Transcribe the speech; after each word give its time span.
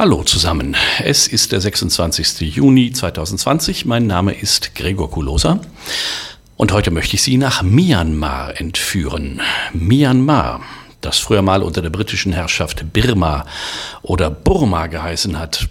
Hallo 0.00 0.22
zusammen. 0.22 0.76
Es 1.04 1.26
ist 1.26 1.52
der 1.52 1.60
26. 1.60 2.56
Juni 2.56 2.90
2020. 2.90 3.84
Mein 3.84 4.06
Name 4.06 4.32
ist 4.32 4.74
Gregor 4.74 5.10
Kulosa. 5.10 5.60
Und 6.56 6.72
heute 6.72 6.90
möchte 6.90 7.16
ich 7.16 7.22
Sie 7.22 7.36
nach 7.36 7.60
Myanmar 7.62 8.58
entführen. 8.58 9.42
Myanmar, 9.74 10.62
das 11.02 11.18
früher 11.18 11.42
mal 11.42 11.62
unter 11.62 11.82
der 11.82 11.90
britischen 11.90 12.32
Herrschaft 12.32 12.94
Birma 12.94 13.44
oder 14.00 14.30
Burma 14.30 14.86
geheißen 14.86 15.38
hat, 15.38 15.68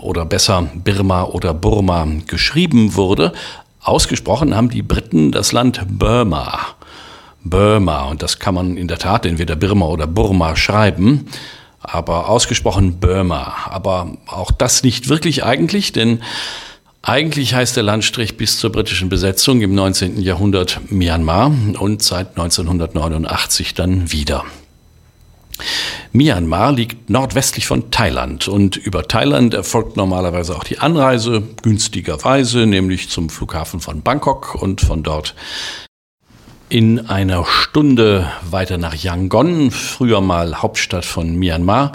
oder 0.00 0.26
besser 0.26 0.70
Birma 0.74 1.24
oder 1.24 1.52
Burma 1.52 2.06
geschrieben 2.28 2.94
wurde, 2.94 3.32
ausgesprochen 3.80 4.54
haben 4.54 4.70
die 4.70 4.82
Briten 4.82 5.32
das 5.32 5.50
Land 5.50 5.84
Burma. 5.88 6.56
Burma, 7.42 8.04
und 8.04 8.22
das 8.22 8.38
kann 8.38 8.54
man 8.54 8.76
in 8.76 8.86
der 8.86 8.98
Tat 8.98 9.26
entweder 9.26 9.56
Birma 9.56 9.86
oder 9.86 10.06
Burma 10.06 10.54
schreiben 10.54 11.26
aber 11.82 12.28
ausgesprochen 12.28 13.00
Burma. 13.00 13.54
Aber 13.70 14.16
auch 14.26 14.50
das 14.50 14.82
nicht 14.82 15.08
wirklich 15.08 15.44
eigentlich, 15.44 15.92
denn 15.92 16.22
eigentlich 17.02 17.54
heißt 17.54 17.76
der 17.76 17.82
Landstrich 17.82 18.36
bis 18.36 18.58
zur 18.58 18.70
britischen 18.70 19.08
Besetzung 19.08 19.60
im 19.60 19.74
19. 19.74 20.20
Jahrhundert 20.22 20.80
Myanmar 20.90 21.52
und 21.80 22.02
seit 22.02 22.30
1989 22.38 23.74
dann 23.74 24.12
wieder. 24.12 24.44
Myanmar 26.12 26.72
liegt 26.72 27.10
nordwestlich 27.10 27.66
von 27.66 27.90
Thailand 27.90 28.48
und 28.48 28.76
über 28.76 29.08
Thailand 29.08 29.54
erfolgt 29.54 29.96
normalerweise 29.96 30.54
auch 30.56 30.64
die 30.64 30.78
Anreise 30.78 31.42
günstigerweise, 31.62 32.66
nämlich 32.66 33.08
zum 33.08 33.30
Flughafen 33.30 33.80
von 33.80 34.02
Bangkok 34.02 34.54
und 34.54 34.80
von 34.80 35.02
dort 35.02 35.34
in 36.72 37.06
einer 37.10 37.44
Stunde 37.44 38.32
weiter 38.50 38.78
nach 38.78 38.94
Yangon, 38.94 39.70
früher 39.70 40.22
mal 40.22 40.62
Hauptstadt 40.62 41.04
von 41.04 41.36
Myanmar, 41.36 41.92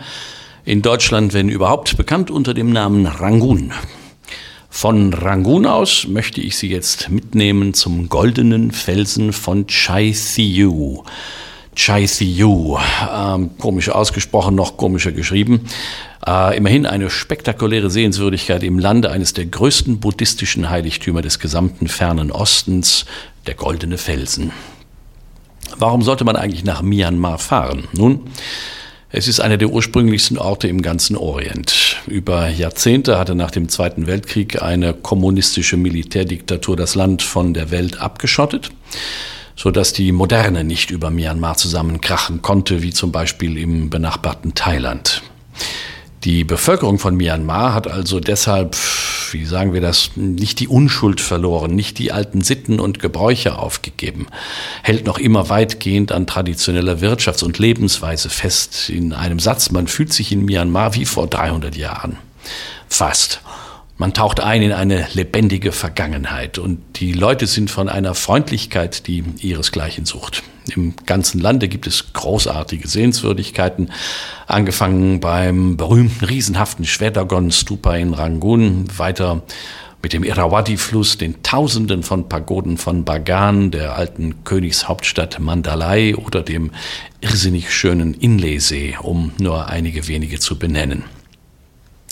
in 0.66 0.84
Deutschland, 0.84 1.34
wenn 1.34 1.50
überhaupt, 1.50 1.98
bekannt 1.98 2.30
unter 2.30 2.54
dem 2.54 2.72
Namen 2.72 3.08
Rangoon. 3.08 3.74
Von 4.70 5.16
Rangoon 5.16 5.66
aus 5.66 6.06
möchte 6.08 6.42
ich 6.42 6.58
Sie 6.58 6.70
jetzt 6.70 7.10
mitnehmen 7.10 7.74
zum 7.74 8.08
goldenen 8.08 8.70
Felsen 8.70 9.34
von 9.34 9.66
Chai 9.66 10.14
Thiu. 10.14 11.02
Chai 11.76 12.06
Thiu, 12.06 12.78
ähm, 13.12 13.58
komisch 13.58 13.90
ausgesprochen, 13.90 14.54
noch 14.54 14.78
komischer 14.78 15.12
geschrieben. 15.12 15.62
Äh, 16.28 16.56
immerhin 16.56 16.86
eine 16.86 17.10
spektakuläre 17.10 17.90
Sehenswürdigkeit 17.90 18.62
im 18.62 18.78
Lande 18.78 19.10
eines 19.10 19.34
der 19.34 19.46
größten 19.46 20.00
buddhistischen 20.00 20.70
Heiligtümer 20.70 21.24
des 21.24 21.40
gesamten 21.40 21.88
fernen 21.88 22.32
Ostens, 22.32 23.06
der 23.48 23.56
Goldene 23.56 23.98
Felsen. 23.98 24.52
Warum 25.78 26.02
sollte 26.02 26.24
man 26.24 26.36
eigentlich 26.36 26.64
nach 26.64 26.82
Myanmar 26.82 27.40
fahren? 27.40 27.88
Nun, 27.94 28.22
es 29.10 29.28
ist 29.28 29.40
einer 29.40 29.58
der 29.58 29.70
ursprünglichsten 29.70 30.38
Orte 30.38 30.68
im 30.68 30.82
ganzen 30.82 31.16
Orient. 31.16 31.98
Über 32.08 32.50
Jahrzehnte 32.50 33.18
hatte 33.18 33.36
nach 33.36 33.52
dem 33.52 33.70
Zweiten 33.70 34.06
Weltkrieg 34.06 34.62
eine 34.62 34.94
kommunistische 34.94 35.78
Militärdiktatur 35.78 36.76
das 36.76 36.96
Land 36.96 37.24
von 37.24 37.54
der 37.54 37.72
Welt 37.72 38.02
abgeschottet, 38.02 38.70
sodass 39.56 39.94
die 39.94 40.12
Moderne 40.12 40.64
nicht 40.64 40.92
über 40.92 41.10
Myanmar 41.10 41.56
zusammenkrachen 41.56 42.42
konnte, 42.42 42.84
wie 42.84 42.92
zum 42.92 43.12
Beispiel 43.12 43.58
im 43.58 43.90
benachbarten 43.90 44.56
Thailand. 44.56 45.22
Die 46.24 46.44
Bevölkerung 46.44 47.00
von 47.00 47.16
Myanmar 47.16 47.74
hat 47.74 47.88
also 47.88 48.20
deshalb, 48.20 48.76
wie 49.34 49.46
sagen 49.46 49.74
wir 49.74 49.82
das, 49.82 50.12
nicht 50.16 50.60
die 50.60 50.68
Unschuld 50.68 51.22
verloren, 51.22 51.76
nicht 51.76 52.00
die 52.00 52.12
alten 52.12 52.42
Sitten 52.42 52.80
und 52.80 53.00
Gebräuche 53.00 53.58
aufgegeben, 53.58 54.28
hält 54.84 55.06
noch 55.06 55.18
immer 55.18 55.50
weitgehend 55.50 56.12
an 56.12 56.28
traditioneller 56.28 57.00
Wirtschafts- 57.00 57.44
und 57.44 57.60
Lebensweise 57.60 58.30
fest. 58.30 58.90
In 58.90 59.14
einem 59.14 59.40
Satz, 59.40 59.72
man 59.72 59.88
fühlt 59.88 60.14
sich 60.14 60.32
in 60.32 60.46
Myanmar 60.46 60.96
wie 60.96 61.06
vor 61.06 61.28
300 61.28 61.76
Jahren. 61.76 62.18
Fast. 62.88 63.42
Man 64.00 64.14
taucht 64.14 64.40
ein 64.42 64.62
in 64.62 64.74
eine 64.74 65.08
lebendige 65.14 65.72
Vergangenheit 65.72 66.60
und 66.60 66.80
die 66.98 67.14
Leute 67.14 67.48
sind 67.48 67.72
von 67.72 67.90
einer 67.90 68.14
Freundlichkeit, 68.14 69.08
die 69.08 69.24
ihresgleichen 69.40 70.06
sucht. 70.06 70.44
Im 70.76 70.94
ganzen 71.08 71.42
Lande 71.42 71.68
gibt 71.68 71.88
es 71.88 72.14
großartige 72.14 72.88
Sehenswürdigkeiten, 72.88 73.92
angefangen 74.46 75.20
beim 75.20 75.78
berühmten 75.78 76.26
riesenhaften 76.26 76.86
Shwedagon 76.86 77.52
Stupa 77.52 77.96
in 77.96 78.14
Rangoon, 78.14 78.86
weiter 78.98 79.42
mit 80.04 80.14
dem 80.14 80.24
Irrawaddy-Fluss, 80.24 81.18
den 81.18 81.42
Tausenden 81.42 82.04
von 82.04 82.30
Pagoden 82.30 82.78
von 82.78 83.04
Bagan, 83.04 83.72
der 83.72 83.96
alten 83.96 84.44
Königshauptstadt 84.44 85.40
Mandalay 85.40 86.14
oder 86.14 86.44
dem 86.44 86.70
irrsinnig 87.20 87.74
schönen 87.74 88.14
Inlay-See, 88.14 88.96
um 89.02 89.32
nur 89.40 89.70
einige 89.70 90.08
wenige 90.08 90.40
zu 90.40 90.60
benennen. 90.60 91.04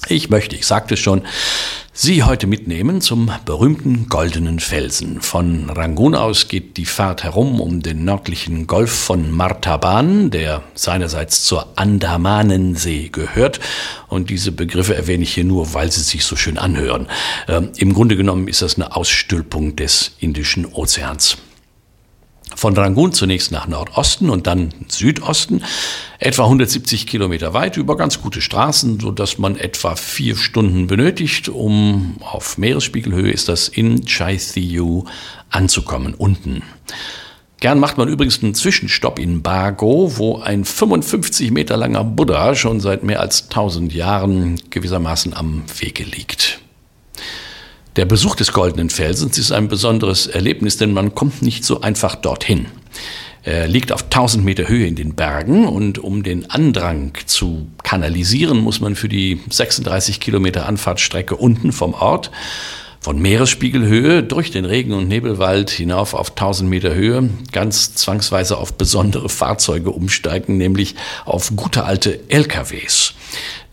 Ich 0.07 0.29
möchte, 0.29 0.55
ich 0.55 0.67
sagte 0.67 0.97
schon, 0.97 1.23
Sie 1.97 2.23
heute 2.23 2.45
mitnehmen 2.45 2.99
zum 2.99 3.31
berühmten 3.45 4.09
Goldenen 4.09 4.59
Felsen. 4.59 5.21
Von 5.21 5.69
Rangoon 5.69 6.13
aus 6.13 6.49
geht 6.49 6.75
die 6.75 6.85
Fahrt 6.85 7.23
herum 7.23 7.61
um 7.61 7.81
den 7.81 8.03
nördlichen 8.03 8.67
Golf 8.67 8.91
von 8.91 9.31
Martaban, 9.31 10.29
der 10.29 10.61
seinerseits 10.73 11.45
zur 11.45 11.69
Andamanensee 11.77 13.07
gehört. 13.09 13.61
Und 14.09 14.29
diese 14.29 14.51
Begriffe 14.51 14.93
erwähne 14.93 15.23
ich 15.23 15.33
hier 15.33 15.45
nur, 15.45 15.73
weil 15.73 15.89
sie 15.89 16.01
sich 16.01 16.25
so 16.25 16.35
schön 16.35 16.57
anhören. 16.57 17.07
Ähm, 17.47 17.71
Im 17.77 17.93
Grunde 17.93 18.17
genommen 18.17 18.49
ist 18.49 18.61
das 18.61 18.75
eine 18.75 18.93
Ausstülpung 18.93 19.77
des 19.77 20.11
Indischen 20.19 20.65
Ozeans. 20.65 21.37
Von 22.55 22.75
Rangoon 22.75 23.11
zunächst 23.11 23.51
nach 23.51 23.67
Nordosten 23.67 24.29
und 24.29 24.47
dann 24.47 24.73
Südosten, 24.87 25.63
etwa 26.19 26.43
170 26.43 27.05
Kilometer 27.05 27.53
weit 27.53 27.77
über 27.77 27.97
ganz 27.97 28.21
gute 28.21 28.41
Straßen, 28.41 28.99
so 28.99 29.11
dass 29.11 29.37
man 29.37 29.57
etwa 29.57 29.95
vier 29.95 30.37
Stunden 30.37 30.87
benötigt, 30.87 31.49
um 31.49 32.15
auf 32.21 32.57
Meeresspiegelhöhe 32.57 33.31
ist 33.31 33.49
das 33.49 33.67
in 33.67 34.05
Chai 34.05 34.37
Thiu 34.37 35.03
anzukommen, 35.49 36.13
unten. 36.13 36.63
Gern 37.59 37.79
macht 37.79 37.97
man 37.97 38.07
übrigens 38.07 38.43
einen 38.43 38.53
Zwischenstopp 38.53 39.19
in 39.19 39.41
Bago, 39.41 40.17
wo 40.17 40.39
ein 40.39 40.65
55 40.65 41.51
Meter 41.51 41.77
langer 41.77 42.03
Buddha 42.03 42.55
schon 42.55 42.79
seit 42.79 43.03
mehr 43.03 43.21
als 43.21 43.43
1000 43.43 43.93
Jahren 43.93 44.59
gewissermaßen 44.69 45.33
am 45.33 45.63
Wege 45.79 46.03
liegt. 46.03 46.59
Der 47.95 48.03
Besuch 48.03 48.35
des 48.35 48.51
Goldenen 48.51 48.89
Felsens 48.89 49.37
ist 49.37 49.53
ein 49.53 49.69
besonderes 49.69 50.27
Erlebnis, 50.27 50.75
denn 50.75 50.91
man 50.91 51.15
kommt 51.15 51.41
nicht 51.41 51.63
so 51.63 51.79
einfach 51.79 52.15
dorthin. 52.15 52.65
Er 53.43 53.69
liegt 53.69 53.93
auf 53.93 54.03
1000 54.03 54.43
Meter 54.43 54.67
Höhe 54.67 54.85
in 54.85 54.95
den 54.95 55.15
Bergen 55.15 55.65
und 55.65 55.99
um 55.99 56.21
den 56.21 56.49
Andrang 56.49 57.13
zu 57.25 57.67
kanalisieren, 57.83 58.57
muss 58.57 58.81
man 58.81 58.95
für 58.95 59.07
die 59.07 59.39
36 59.49 60.19
Kilometer 60.19 60.65
Anfahrtsstrecke 60.65 61.37
unten 61.37 61.71
vom 61.71 61.93
Ort 61.93 62.31
von 62.99 63.21
Meeresspiegelhöhe 63.21 64.23
durch 64.23 64.51
den 64.51 64.65
Regen- 64.65 64.93
und 64.93 65.07
Nebelwald 65.07 65.69
hinauf 65.69 66.15
auf 66.15 66.31
1000 66.31 66.69
Meter 66.69 66.95
Höhe 66.95 67.29
ganz 67.53 67.93
zwangsweise 67.95 68.57
auf 68.57 68.73
besondere 68.73 69.29
Fahrzeuge 69.29 69.91
umsteigen, 69.91 70.57
nämlich 70.57 70.95
auf 71.23 71.55
gute 71.55 71.85
alte 71.85 72.19
LKWs, 72.29 73.13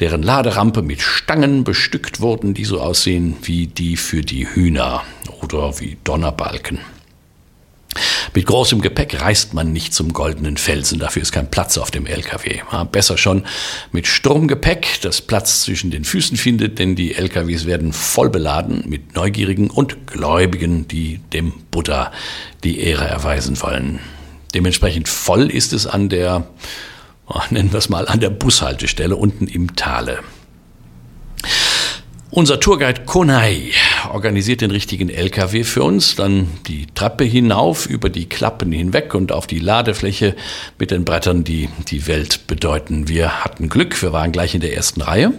deren 0.03 0.25
Laderampe 0.25 0.83
mit 0.83 1.01
Stangen 1.01 1.63
bestückt 1.63 2.21
wurden, 2.21 2.55
die 2.55 2.65
so 2.65 2.81
aussehen 2.81 3.37
wie 3.43 3.69
die 3.69 3.97
für 3.97 4.23
die 4.23 4.49
Hühner 4.49 5.05
oder 5.43 5.79
wie 5.79 5.97
Donnerbalken. 6.03 6.81
Mit 8.35 8.47
großem 8.47 8.81
Gepäck 8.81 9.21
reist 9.21 9.55
man 9.55 9.73
nicht 9.73 9.95
zum 9.95 10.13
goldenen 10.13 10.57
Felsen, 10.57 10.99
dafür 10.99 11.23
ist 11.23 11.31
kein 11.31 11.53
Platz 11.53 11.79
auf 11.79 11.93
dem 11.93 12.07
LKW. 12.07 12.63
besser 12.91 13.17
schon 13.17 13.45
mit 13.93 14.09
Sturmgepäck, 14.09 15.01
das 15.03 15.21
Platz 15.21 15.63
zwischen 15.63 15.93
den 15.93 16.03
Füßen 16.03 16.37
findet, 16.37 16.81
denn 16.81 16.97
die 16.97 17.15
LKWs 17.15 17.67
werden 17.67 17.93
voll 17.93 18.29
beladen 18.29 18.83
mit 18.89 19.15
Neugierigen 19.15 19.71
und 19.71 20.09
Gläubigen, 20.09 20.89
die 20.89 21.21
dem 21.33 21.53
Buddha 21.71 22.11
die 22.65 22.81
Ehre 22.81 23.05
erweisen 23.05 23.63
wollen. 23.63 24.01
Dementsprechend 24.53 25.09
voll 25.09 25.49
ist 25.49 25.73
es 25.73 25.87
an 25.87 26.09
der, 26.09 26.49
nennen 27.51 27.73
wir 27.73 27.79
es 27.79 27.89
mal, 27.89 28.09
an 28.09 28.21
der 28.21 28.31
Bushaltestelle 28.31 29.17
unten 29.17 29.47
im 29.47 29.75
Tale. 29.77 30.21
Unser 32.35 32.61
Tourguide 32.61 33.03
Konai 33.05 33.73
organisiert 34.11 34.63
den 34.63 34.71
richtigen 34.71 35.11
LKW 35.11 35.65
für 35.65 35.83
uns, 35.83 36.15
dann 36.17 36.49
die 36.67 36.87
Treppe 36.87 37.25
hinauf, 37.25 37.85
über 37.85 38.09
die 38.09 38.27
Klappen 38.27 38.73
hinweg 38.73 39.15
und 39.15 39.33
auf 39.33 39.47
die 39.47 39.59
Ladefläche 39.59 40.35
mit 40.79 40.91
den 40.91 41.05
Brettern, 41.05 41.45
die 41.45 41.69
die 41.89 42.07
Welt 42.07 42.47
bedeuten. 42.47 43.07
Wir 43.07 43.45
hatten 43.45 43.69
Glück, 43.69 44.01
wir 44.01 44.15
waren 44.15 44.33
gleich 44.33 44.55
in 44.55 44.63
der 44.63 44.75
ersten 44.75 45.03
Reihe, 45.03 45.35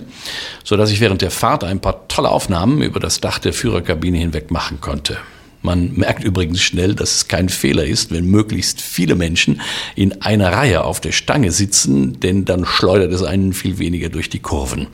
so 0.63 0.78
dass 0.78 0.92
ich 0.92 1.00
während 1.00 1.24
der 1.24 1.31
Fahrt 1.31 1.63
ein 1.63 1.81
paar 1.81 2.07
tolle 2.10 2.30
Aufnahmen 2.30 2.84
über 2.84 3.00
das 3.00 3.19
Dach 3.19 3.40
der 3.40 3.54
Führerkabine 3.54 4.19
hinweg 4.19 4.51
machen 4.51 4.80
konnte. 4.80 5.18
Man 5.63 5.94
merkt 5.94 6.25
übrigens 6.25 6.62
schnell, 6.62 6.94
dass 6.94 7.15
es 7.15 7.27
kein 7.30 7.48
Fehler 7.48 7.86
ist, 7.86 8.12
wenn 8.12 8.25
möglichst 8.25 8.81
viele 8.81 9.15
Menschen 9.15 9.62
in 9.95 10.21
einer 10.21 10.51
Reihe 10.51 10.83
auf 10.83 11.00
der 11.00 11.13
Stange 11.13 11.51
sitzen, 11.51 12.19
denn 12.19 12.44
dann 12.44 12.65
schleudert 12.65 13.13
es 13.13 13.24
einen 13.24 13.54
viel 13.54 13.80
weniger 13.80 14.10
durch 14.10 14.30
die 14.30 14.39
Kurven. 14.39 14.88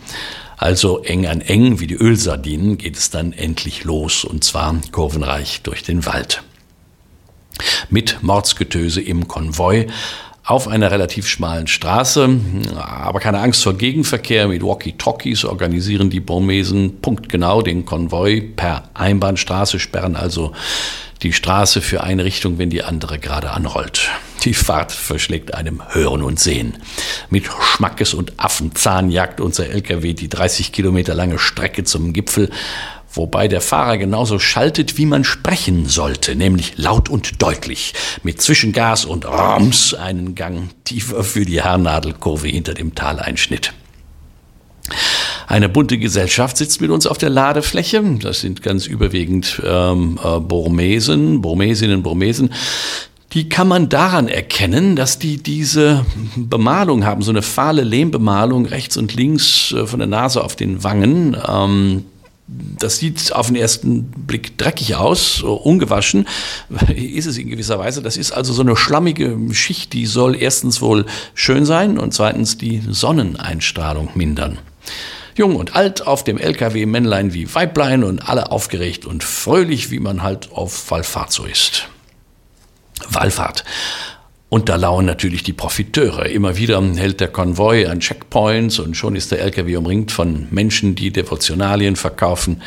Also 0.57 1.03
eng 1.03 1.25
an 1.25 1.41
eng 1.41 1.79
wie 1.79 1.87
die 1.87 1.95
Ölsardinen 1.95 2.77
geht 2.77 2.97
es 2.97 3.09
dann 3.09 3.33
endlich 3.33 3.83
los 3.83 4.23
und 4.23 4.43
zwar 4.43 4.75
kurvenreich 4.91 5.61
durch 5.63 5.81
den 5.83 6.05
Wald. 6.05 6.43
Mit 7.89 8.21
Mordsgetöse 8.21 9.01
im 9.01 9.27
Konvoi, 9.27 9.87
auf 10.49 10.67
einer 10.67 10.89
relativ 10.89 11.27
schmalen 11.27 11.67
Straße. 11.67 12.39
Aber 12.75 13.19
keine 13.19 13.39
Angst 13.39 13.61
vor 13.61 13.77
Gegenverkehr. 13.77 14.47
Mit 14.47 14.63
Walkie-Talkies 14.63 15.45
organisieren 15.45 16.09
die 16.09 16.19
Burmesen 16.19 17.01
punktgenau 17.01 17.61
den 17.61 17.85
Konvoi 17.85 18.41
per 18.41 18.89
Einbahnstraße, 18.95 19.77
sperren 19.77 20.15
also 20.15 20.51
die 21.21 21.33
Straße 21.33 21.81
für 21.81 22.01
eine 22.01 22.25
Richtung, 22.25 22.57
wenn 22.57 22.71
die 22.71 22.81
andere 22.81 23.19
gerade 23.19 23.51
anrollt. 23.51 24.09
Die 24.43 24.55
Fahrt 24.55 24.91
verschlägt 24.91 25.53
einem 25.53 25.83
Hören 25.89 26.23
und 26.23 26.39
Sehen. 26.39 26.77
Mit 27.29 27.45
Schmackes 27.61 28.15
und 28.15 28.33
Affenzahn 28.37 29.11
jagt 29.11 29.41
unser 29.41 29.67
LKW 29.67 30.13
die 30.13 30.29
30 30.29 30.71
Kilometer 30.71 31.13
lange 31.13 31.37
Strecke 31.37 31.83
zum 31.83 32.11
Gipfel, 32.11 32.49
wobei 33.11 33.47
der 33.47 33.61
Fahrer 33.61 33.97
genauso 33.97 34.39
schaltet, 34.39 34.97
wie 34.97 35.05
man 35.05 35.23
sprechen 35.23 35.87
sollte, 35.87 36.35
nämlich 36.35 36.73
laut 36.77 37.09
und 37.09 37.41
deutlich, 37.41 37.93
mit 38.23 38.41
Zwischengas 38.41 39.05
und 39.05 39.25
Rams 39.25 39.93
einen 39.93 40.35
Gang 40.35 40.69
tiefer 40.83 41.23
für 41.23 41.45
die 41.45 41.61
Haarnadelkurve 41.61 42.47
hinter 42.47 42.73
dem 42.73 42.95
Taleinschnitt. 42.95 43.73
Eine 45.47 45.69
bunte 45.69 45.97
Gesellschaft 45.97 46.57
sitzt 46.57 46.79
mit 46.79 46.91
uns 46.91 47.07
auf 47.07 47.17
der 47.17 47.29
Ladefläche. 47.29 48.03
Das 48.21 48.41
sind 48.41 48.61
ganz 48.61 48.85
überwiegend 48.85 49.61
ähm, 49.65 50.19
äh, 50.23 50.39
Burmesen, 50.39 51.41
Burmesinnen, 51.41 52.03
Burmesen. 52.03 52.53
Die 53.33 53.47
kann 53.49 53.67
man 53.67 53.89
daran 53.89 54.27
erkennen, 54.27 54.95
dass 54.95 55.19
die 55.19 55.37
diese 55.37 56.05
Bemalung 56.35 57.05
haben, 57.05 57.21
so 57.21 57.31
eine 57.31 57.43
fahle 57.43 57.83
Lehmbemalung 57.83 58.65
rechts 58.65 58.97
und 58.97 59.13
links 59.13 59.71
äh, 59.71 59.85
von 59.85 59.99
der 59.99 60.07
Nase 60.07 60.43
auf 60.43 60.55
den 60.55 60.83
Wangen. 60.83 61.37
Ähm, 61.47 62.05
das 62.79 62.97
sieht 62.97 63.33
auf 63.33 63.47
den 63.47 63.55
ersten 63.55 64.05
Blick 64.05 64.57
dreckig 64.57 64.95
aus, 64.95 65.41
ungewaschen. 65.41 66.27
Ist 66.95 67.25
es 67.25 67.37
in 67.37 67.49
gewisser 67.49 67.77
Weise. 67.77 68.01
Das 68.01 68.17
ist 68.17 68.31
also 68.31 68.53
so 68.53 68.61
eine 68.61 68.75
schlammige 68.75 69.37
Schicht, 69.51 69.93
die 69.93 70.05
soll 70.05 70.35
erstens 70.35 70.81
wohl 70.81 71.05
schön 71.33 71.65
sein 71.65 71.97
und 71.97 72.13
zweitens 72.13 72.57
die 72.57 72.81
Sonneneinstrahlung 72.87 74.09
mindern. 74.15 74.57
Jung 75.35 75.55
und 75.55 75.75
alt 75.75 76.05
auf 76.05 76.23
dem 76.23 76.37
LKW, 76.37 76.85
Männlein 76.85 77.33
wie 77.33 77.53
Weiblein 77.53 78.03
und 78.03 78.27
alle 78.27 78.51
aufgeregt 78.51 79.05
und 79.05 79.23
fröhlich, 79.23 79.91
wie 79.91 79.99
man 79.99 80.21
halt 80.23 80.51
auf 80.51 80.91
Wallfahrt 80.91 81.31
so 81.31 81.45
ist. 81.45 81.87
Wallfahrt. 83.07 83.63
Und 84.49 84.67
da 84.67 84.77
lauern 84.77 85.05
natürlich 85.05 85.43
die 85.43 85.53
Profiteure. 85.53 86.25
Immer 86.25 86.57
wieder 86.57 86.81
hält 86.95 87.19
der 87.19 87.27
Konvoi 87.27 87.85
an 87.85 87.99
Checkpoints 87.99 88.79
und 88.79 88.97
schon 88.97 89.15
ist 89.15 89.31
der 89.31 89.41
LKW 89.41 89.75
umringt 89.75 90.11
von 90.11 90.47
Menschen, 90.49 90.95
die 90.95 91.11
Devotionalien 91.11 91.95
verkaufen. 91.95 92.63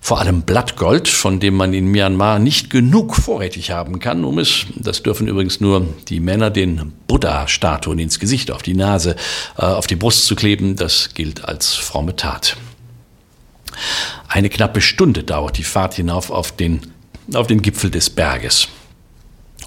Vor 0.00 0.18
allem 0.18 0.42
Blattgold, 0.42 1.06
von 1.06 1.38
dem 1.38 1.54
man 1.54 1.74
in 1.74 1.86
Myanmar 1.86 2.40
nicht 2.40 2.70
genug 2.70 3.14
vorrätig 3.14 3.70
haben 3.70 4.00
kann, 4.00 4.24
um 4.24 4.40
es, 4.40 4.66
das 4.74 5.04
dürfen 5.04 5.28
übrigens 5.28 5.60
nur 5.60 5.86
die 6.08 6.18
Männer, 6.18 6.50
den 6.50 6.92
Buddha-Statuen 7.06 8.00
ins 8.00 8.18
Gesicht, 8.18 8.50
auf 8.50 8.62
die 8.62 8.74
Nase, 8.74 9.14
äh, 9.56 9.62
auf 9.62 9.86
die 9.86 9.94
Brust 9.94 10.26
zu 10.26 10.34
kleben. 10.34 10.74
Das 10.74 11.14
gilt 11.14 11.44
als 11.44 11.72
fromme 11.72 12.16
Tat. 12.16 12.56
Eine 14.26 14.50
knappe 14.50 14.80
Stunde 14.80 15.22
dauert 15.22 15.56
die 15.56 15.62
Fahrt 15.62 15.94
hinauf 15.94 16.30
auf 16.30 16.50
den, 16.50 16.80
auf 17.32 17.46
den 17.46 17.62
Gipfel 17.62 17.90
des 17.90 18.10
Berges. 18.10 18.66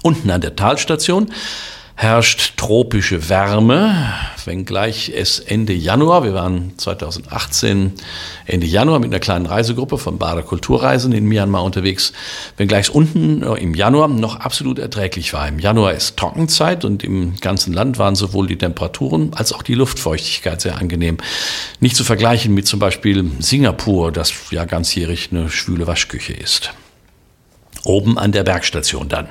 Unten 0.06 0.30
an 0.30 0.40
der 0.40 0.54
Talstation 0.54 1.32
herrscht 1.96 2.56
tropische 2.56 3.28
Wärme, 3.28 4.14
wenngleich 4.44 5.12
es 5.12 5.40
Ende 5.40 5.72
Januar, 5.72 6.22
wir 6.22 6.32
waren 6.32 6.74
2018 6.76 7.92
Ende 8.44 8.66
Januar 8.68 9.00
mit 9.00 9.10
einer 9.10 9.18
kleinen 9.18 9.46
Reisegruppe 9.46 9.98
von 9.98 10.16
Bader 10.16 10.44
Kulturreisen 10.44 11.10
in 11.10 11.24
Myanmar 11.24 11.64
unterwegs, 11.64 12.12
wenngleich 12.56 12.86
es 12.86 12.90
unten 12.90 13.42
äh, 13.42 13.54
im 13.54 13.74
Januar 13.74 14.06
noch 14.06 14.36
absolut 14.36 14.78
erträglich 14.78 15.32
war. 15.32 15.48
Im 15.48 15.58
Januar 15.58 15.92
ist 15.94 16.16
Trockenzeit 16.16 16.84
und 16.84 17.02
im 17.02 17.34
ganzen 17.40 17.72
Land 17.72 17.98
waren 17.98 18.14
sowohl 18.14 18.46
die 18.46 18.58
Temperaturen 18.58 19.34
als 19.34 19.52
auch 19.52 19.64
die 19.64 19.74
Luftfeuchtigkeit 19.74 20.60
sehr 20.60 20.78
angenehm. 20.78 21.18
Nicht 21.80 21.96
zu 21.96 22.04
vergleichen 22.04 22.54
mit 22.54 22.68
zum 22.68 22.78
Beispiel 22.78 23.28
Singapur, 23.40 24.12
das 24.12 24.32
ja 24.52 24.66
ganzjährig 24.66 25.30
eine 25.32 25.50
schwüle 25.50 25.88
Waschküche 25.88 26.32
ist. 26.32 26.70
Oben 27.86 28.18
an 28.18 28.32
der 28.32 28.42
Bergstation 28.42 29.08
dann. 29.08 29.28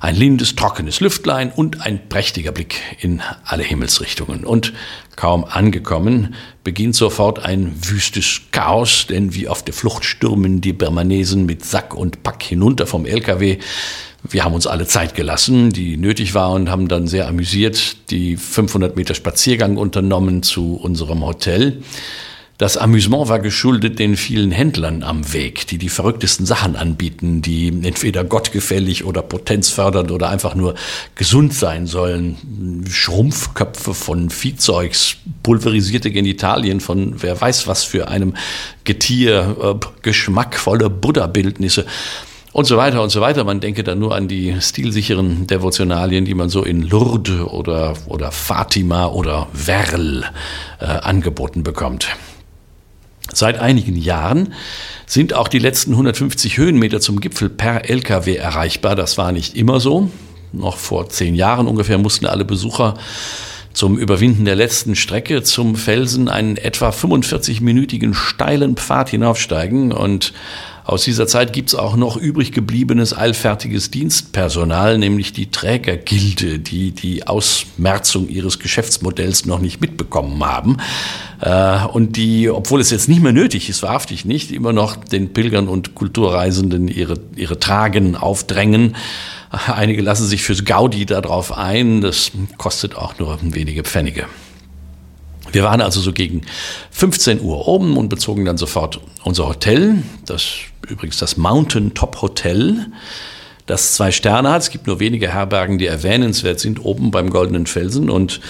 Ein 0.00 0.16
lindes, 0.16 0.54
trockenes 0.54 1.00
Lüftlein 1.00 1.50
und 1.50 1.82
ein 1.82 2.08
prächtiger 2.08 2.52
Blick 2.52 2.80
in 3.00 3.22
alle 3.44 3.62
Himmelsrichtungen. 3.62 4.44
Und 4.44 4.72
kaum 5.16 5.44
angekommen, 5.44 6.34
beginnt 6.64 6.94
sofort 6.94 7.44
ein 7.44 7.74
wüstes 7.82 8.42
Chaos, 8.52 9.06
denn 9.08 9.34
wie 9.34 9.48
auf 9.48 9.62
der 9.62 9.74
Flucht 9.74 10.04
stürmen 10.04 10.60
die 10.60 10.72
Birmanesen 10.72 11.44
mit 11.44 11.64
Sack 11.64 11.94
und 11.94 12.22
Pack 12.22 12.42
hinunter 12.42 12.86
vom 12.86 13.04
LKW. 13.04 13.58
Wir 14.22 14.44
haben 14.44 14.54
uns 14.54 14.66
alle 14.66 14.86
Zeit 14.86 15.14
gelassen, 15.14 15.70
die 15.70 15.96
nötig 15.96 16.34
war 16.34 16.50
und 16.50 16.70
haben 16.70 16.88
dann 16.88 17.06
sehr 17.06 17.28
amüsiert 17.28 18.10
die 18.10 18.36
500 18.36 18.96
Meter 18.96 19.14
Spaziergang 19.14 19.76
unternommen 19.76 20.42
zu 20.42 20.74
unserem 20.74 21.24
Hotel. 21.24 21.82
Das 22.58 22.76
Amüsement 22.76 23.28
war 23.28 23.38
geschuldet 23.38 24.00
den 24.00 24.16
vielen 24.16 24.50
Händlern 24.50 25.04
am 25.04 25.32
Weg, 25.32 25.68
die 25.68 25.78
die 25.78 25.88
verrücktesten 25.88 26.44
Sachen 26.44 26.74
anbieten, 26.74 27.40
die 27.40 27.68
entweder 27.68 28.24
gottgefällig 28.24 29.04
oder 29.04 29.22
potenzfördernd 29.22 30.10
oder 30.10 30.28
einfach 30.28 30.56
nur 30.56 30.74
gesund 31.14 31.54
sein 31.54 31.86
sollen. 31.86 32.84
Schrumpfköpfe 32.90 33.94
von 33.94 34.30
Viehzeugs, 34.30 35.18
pulverisierte 35.44 36.10
Genitalien 36.10 36.80
von 36.80 37.22
wer 37.22 37.40
weiß 37.40 37.68
was 37.68 37.84
für 37.84 38.08
einem 38.08 38.34
Getier, 38.82 39.56
äh, 39.62 39.86
geschmackvolle 40.02 40.90
Buddha-Bildnisse 40.90 41.86
und 42.52 42.64
so 42.64 42.76
weiter 42.76 43.04
und 43.04 43.10
so 43.10 43.20
weiter. 43.20 43.44
Man 43.44 43.60
denke 43.60 43.84
dann 43.84 44.00
nur 44.00 44.16
an 44.16 44.26
die 44.26 44.60
stilsicheren 44.60 45.46
Devotionalien, 45.46 46.24
die 46.24 46.34
man 46.34 46.48
so 46.48 46.64
in 46.64 46.82
Lourdes 46.82 47.40
oder, 47.40 47.94
oder 48.06 48.32
Fatima 48.32 49.06
oder 49.06 49.46
Verl 49.52 50.24
äh, 50.80 50.86
angeboten 50.86 51.62
bekommt. 51.62 52.08
Seit 53.32 53.58
einigen 53.58 53.96
Jahren 53.96 54.54
sind 55.06 55.34
auch 55.34 55.48
die 55.48 55.58
letzten 55.58 55.92
150 55.92 56.56
Höhenmeter 56.56 57.00
zum 57.00 57.20
Gipfel 57.20 57.48
per 57.48 57.88
Lkw 57.88 58.36
erreichbar. 58.36 58.96
Das 58.96 59.18
war 59.18 59.32
nicht 59.32 59.56
immer 59.56 59.80
so. 59.80 60.10
Noch 60.52 60.78
vor 60.78 61.08
zehn 61.10 61.34
Jahren 61.34 61.66
ungefähr 61.66 61.98
mussten 61.98 62.26
alle 62.26 62.44
Besucher 62.44 62.94
zum 63.74 63.96
Überwinden 63.96 64.44
der 64.44 64.56
letzten 64.56 64.96
Strecke 64.96 65.42
zum 65.42 65.76
Felsen 65.76 66.28
einen 66.28 66.56
etwa 66.56 66.88
45-minütigen 66.90 68.12
steilen 68.14 68.76
Pfad 68.76 69.10
hinaufsteigen 69.10 69.92
und 69.92 70.32
aus 70.88 71.04
dieser 71.04 71.26
Zeit 71.26 71.52
gibt 71.52 71.68
es 71.68 71.74
auch 71.74 71.96
noch 71.96 72.16
übrig 72.16 72.50
gebliebenes 72.50 73.14
eilfertiges 73.14 73.90
Dienstpersonal, 73.90 74.96
nämlich 74.96 75.34
die 75.34 75.50
Trägergilde, 75.50 76.58
die 76.58 76.92
die 76.92 77.26
Ausmerzung 77.26 78.26
ihres 78.30 78.58
Geschäftsmodells 78.58 79.44
noch 79.44 79.58
nicht 79.58 79.82
mitbekommen 79.82 80.42
haben 80.42 80.78
äh, 81.42 81.84
und 81.92 82.16
die, 82.16 82.48
obwohl 82.48 82.80
es 82.80 82.88
jetzt 82.88 83.06
nicht 83.06 83.22
mehr 83.22 83.34
nötig 83.34 83.68
ist, 83.68 83.82
wahrhaftig 83.82 84.24
nicht, 84.24 84.50
immer 84.50 84.72
noch 84.72 84.96
den 84.96 85.34
Pilgern 85.34 85.68
und 85.68 85.94
Kulturreisenden 85.94 86.88
ihre, 86.88 87.20
ihre 87.36 87.58
Tragen 87.58 88.16
aufdrängen. 88.16 88.96
Einige 89.50 90.00
lassen 90.00 90.26
sich 90.26 90.42
fürs 90.42 90.64
Gaudi 90.64 91.04
darauf 91.04 91.52
ein, 91.52 92.00
das 92.00 92.30
kostet 92.56 92.96
auch 92.96 93.18
nur 93.18 93.38
wenige 93.42 93.84
Pfennige. 93.84 94.24
Wir 95.52 95.62
waren 95.62 95.80
also 95.80 96.00
so 96.00 96.12
gegen 96.12 96.42
15 96.90 97.40
Uhr 97.40 97.66
oben 97.68 97.96
und 97.96 98.08
bezogen 98.08 98.44
dann 98.44 98.58
sofort 98.58 99.00
unser 99.24 99.48
Hotel, 99.48 100.02
das 100.26 100.54
übrigens 100.88 101.18
das 101.18 101.36
Mountain 101.36 101.94
Top 101.94 102.22
Hotel, 102.22 102.86
das 103.66 103.94
zwei 103.94 104.10
Sterne 104.10 104.50
hat. 104.50 104.62
Es 104.62 104.70
gibt 104.70 104.86
nur 104.86 105.00
wenige 105.00 105.32
Herbergen, 105.32 105.78
die 105.78 105.86
erwähnenswert 105.86 106.58
sind, 106.60 106.84
oben 106.84 107.10
beim 107.10 107.30
Goldenen 107.30 107.66
Felsen. 107.66 108.10
Und 108.10 108.40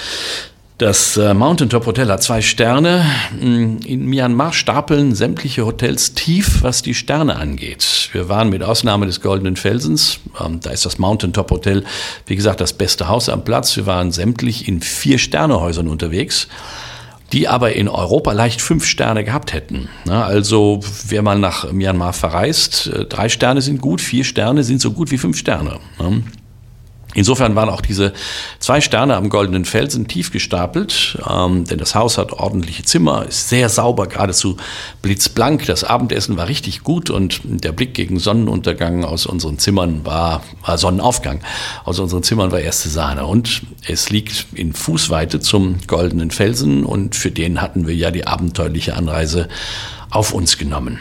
das 0.78 1.16
äh, 1.16 1.34
Mountain 1.34 1.70
Top 1.70 1.86
Hotel 1.86 2.08
hat 2.08 2.22
zwei 2.22 2.40
Sterne. 2.40 3.04
Mm, 3.32 3.78
in 3.84 4.06
Myanmar 4.06 4.52
stapeln 4.52 5.12
sämtliche 5.16 5.66
Hotels 5.66 6.14
tief, 6.14 6.62
was 6.62 6.82
die 6.82 6.94
Sterne 6.94 7.34
angeht. 7.34 8.10
Wir 8.12 8.28
waren 8.28 8.48
mit 8.48 8.62
Ausnahme 8.62 9.06
des 9.06 9.20
Goldenen 9.20 9.56
Felsens, 9.56 10.20
ähm, 10.40 10.60
da 10.60 10.70
ist 10.70 10.86
das 10.86 10.98
Mountain 10.98 11.32
Top 11.32 11.50
Hotel, 11.50 11.84
wie 12.26 12.36
gesagt, 12.36 12.60
das 12.60 12.72
beste 12.72 13.08
Haus 13.08 13.28
am 13.28 13.44
Platz. 13.44 13.76
Wir 13.76 13.86
waren 13.86 14.12
sämtlich 14.12 14.68
in 14.68 14.80
vier 14.80 15.18
Sternehäusern 15.18 15.88
unterwegs 15.88 16.46
die 17.32 17.48
aber 17.48 17.74
in 17.74 17.88
Europa 17.88 18.32
leicht 18.32 18.60
fünf 18.60 18.86
Sterne 18.86 19.24
gehabt 19.24 19.52
hätten. 19.52 19.88
Also 20.08 20.80
wer 21.06 21.22
mal 21.22 21.38
nach 21.38 21.70
Myanmar 21.72 22.12
verreist, 22.12 22.86
äh, 22.86 23.04
drei 23.04 23.28
Sterne 23.28 23.60
sind 23.60 23.80
gut, 23.80 24.00
vier 24.00 24.24
Sterne 24.24 24.64
sind 24.64 24.80
so 24.80 24.92
gut 24.92 25.10
wie 25.10 25.18
fünf 25.18 25.36
Sterne. 25.36 25.78
Insofern 27.18 27.56
waren 27.56 27.68
auch 27.68 27.80
diese 27.80 28.12
zwei 28.60 28.80
Sterne 28.80 29.16
am 29.16 29.28
Goldenen 29.28 29.64
Felsen 29.64 30.06
tief 30.06 30.30
gestapelt, 30.30 31.18
ähm, 31.28 31.64
denn 31.64 31.78
das 31.78 31.96
Haus 31.96 32.16
hat 32.16 32.32
ordentliche 32.32 32.84
Zimmer, 32.84 33.26
ist 33.26 33.48
sehr 33.48 33.68
sauber, 33.68 34.06
geradezu 34.06 34.56
blitzblank. 35.02 35.66
Das 35.66 35.82
Abendessen 35.82 36.36
war 36.36 36.46
richtig 36.46 36.84
gut 36.84 37.10
und 37.10 37.40
der 37.42 37.72
Blick 37.72 37.92
gegen 37.94 38.20
Sonnenuntergang 38.20 39.04
aus 39.04 39.26
unseren 39.26 39.58
Zimmern 39.58 40.06
war, 40.06 40.44
war 40.64 40.78
Sonnenaufgang 40.78 41.40
aus 41.84 41.98
unseren 41.98 42.22
Zimmern 42.22 42.52
war 42.52 42.60
erste 42.60 42.88
Sahne. 42.88 43.26
Und 43.26 43.62
es 43.88 44.10
liegt 44.10 44.46
in 44.54 44.72
Fußweite 44.72 45.40
zum 45.40 45.78
Goldenen 45.88 46.30
Felsen 46.30 46.84
und 46.84 47.16
für 47.16 47.32
den 47.32 47.60
hatten 47.60 47.88
wir 47.88 47.96
ja 47.96 48.12
die 48.12 48.28
abenteuerliche 48.28 48.94
Anreise 48.94 49.48
auf 50.08 50.32
uns 50.32 50.56
genommen. 50.56 51.00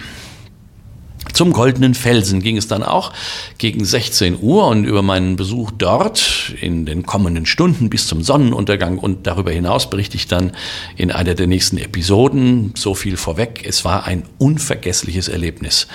Zum 1.38 1.54
Goldenen 1.54 1.94
Felsen 1.94 2.42
ging 2.42 2.58
es 2.58 2.68
dann 2.68 2.82
auch 2.82 3.14
gegen 3.60 3.86
16 3.86 4.40
Uhr 4.42 4.66
und 4.66 4.86
über 4.86 5.04
meinen 5.04 5.36
Besuch 5.36 5.70
dort 5.70 6.56
in 6.60 6.88
den 6.88 7.06
kommenden 7.06 7.46
Stunden 7.46 7.92
bis 7.92 8.08
zum 8.08 8.24
Sonnenuntergang 8.24 8.98
und 8.98 9.28
darüber 9.28 9.52
hinaus 9.52 9.88
berichte 9.88 10.18
ich 10.18 10.26
dann 10.26 10.54
in 10.96 11.12
einer 11.12 11.36
der 11.36 11.46
nächsten 11.46 11.78
Episoden. 11.78 12.74
So 12.76 12.96
viel 12.96 13.18
vorweg, 13.18 13.64
es 13.68 13.86
war 13.86 14.06
ein 14.06 14.24
unvergessliches 14.40 15.28
Erlebnis. 15.28 15.86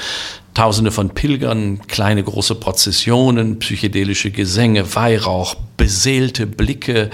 Tausende 0.54 0.92
von 0.92 1.10
Pilgern, 1.10 1.80
kleine 1.88 2.22
große 2.22 2.54
Prozessionen, 2.54 3.58
psychedelische 3.58 4.30
Gesänge, 4.30 4.94
Weihrauch, 4.94 5.56
beseelte 5.76 6.46
Blicke, 6.46 7.10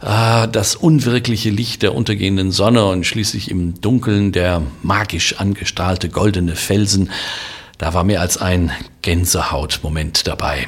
ah, 0.00 0.46
das 0.46 0.76
unwirkliche 0.76 1.50
Licht 1.50 1.82
der 1.82 1.94
untergehenden 1.94 2.52
Sonne 2.52 2.86
und 2.86 3.04
schließlich 3.04 3.50
im 3.50 3.78
Dunkeln 3.82 4.32
der 4.32 4.62
magisch 4.82 5.34
angestrahlte 5.38 6.08
goldene 6.08 6.56
Felsen. 6.56 7.10
Da 7.78 7.94
war 7.94 8.04
mehr 8.04 8.20
als 8.20 8.38
ein 8.38 8.72
Gänsehautmoment 9.02 10.26
dabei. 10.26 10.66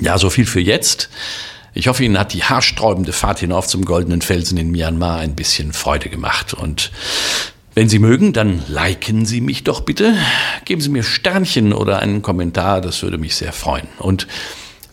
Ja, 0.00 0.18
so 0.18 0.30
viel 0.30 0.46
für 0.46 0.60
jetzt. 0.60 1.08
Ich 1.72 1.88
hoffe, 1.88 2.04
Ihnen 2.04 2.18
hat 2.18 2.32
die 2.32 2.44
haarsträubende 2.44 3.12
Fahrt 3.12 3.40
hinauf 3.40 3.66
zum 3.66 3.84
goldenen 3.84 4.22
Felsen 4.22 4.58
in 4.58 4.70
Myanmar 4.70 5.18
ein 5.18 5.34
bisschen 5.34 5.72
Freude 5.72 6.08
gemacht. 6.08 6.54
Und 6.54 6.92
wenn 7.74 7.88
Sie 7.88 7.98
mögen, 7.98 8.32
dann 8.32 8.62
liken 8.68 9.26
Sie 9.26 9.40
mich 9.40 9.64
doch 9.64 9.80
bitte. 9.80 10.14
Geben 10.64 10.80
Sie 10.80 10.88
mir 10.88 11.02
Sternchen 11.02 11.72
oder 11.72 11.98
einen 11.98 12.22
Kommentar, 12.22 12.80
das 12.80 13.02
würde 13.02 13.18
mich 13.18 13.34
sehr 13.34 13.52
freuen. 13.52 13.88
Und 13.98 14.28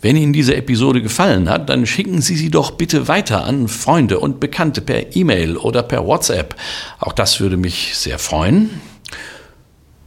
wenn 0.02 0.16
Ihnen 0.16 0.34
diese 0.34 0.56
Episode 0.56 1.04
gefallen 1.04 1.48
hat, 1.48 1.70
dann 1.70 1.86
schicken 1.86 2.22
Sie 2.22 2.36
sie 2.36 2.50
doch 2.50 2.72
bitte 2.72 3.08
weiter 3.08 3.44
an 3.44 3.68
Freunde 3.68 4.20
und 4.20 4.40
Bekannte 4.40 4.82
per 4.82 5.16
E-Mail 5.16 5.58
oder 5.58 5.84
per 5.84 6.08
WhatsApp. 6.08 6.56
Auch 7.00 7.14
das 7.14 7.40
würde 7.40 7.58
mich 7.58 7.96
sehr 7.96 8.18
freuen. 8.18 8.82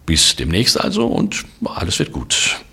Bis 0.06 0.36
demnächst 0.36 0.80
also 0.80 1.06
und 1.06 1.44
alles 1.64 1.98
wird 1.98 2.12
gut. 2.12 2.63